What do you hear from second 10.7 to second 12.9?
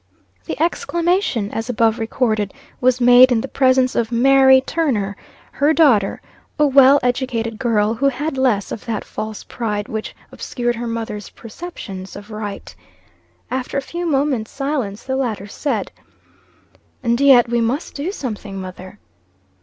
her mother's perceptions of right.